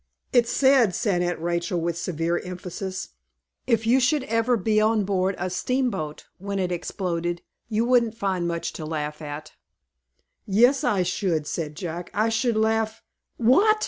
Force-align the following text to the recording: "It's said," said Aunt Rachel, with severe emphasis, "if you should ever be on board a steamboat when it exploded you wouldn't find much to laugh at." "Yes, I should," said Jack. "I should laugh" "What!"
"It's 0.33 0.49
said," 0.51 0.95
said 0.95 1.21
Aunt 1.21 1.37
Rachel, 1.39 1.79
with 1.79 1.95
severe 1.95 2.39
emphasis, 2.39 3.09
"if 3.67 3.85
you 3.85 3.99
should 3.99 4.23
ever 4.23 4.57
be 4.57 4.81
on 4.81 5.03
board 5.03 5.35
a 5.37 5.47
steamboat 5.51 6.25
when 6.39 6.57
it 6.57 6.71
exploded 6.71 7.43
you 7.69 7.85
wouldn't 7.85 8.17
find 8.17 8.47
much 8.47 8.73
to 8.73 8.85
laugh 8.87 9.21
at." 9.21 9.51
"Yes, 10.47 10.83
I 10.83 11.03
should," 11.03 11.45
said 11.45 11.75
Jack. 11.75 12.09
"I 12.15 12.29
should 12.29 12.57
laugh" 12.57 13.03
"What!" 13.37 13.79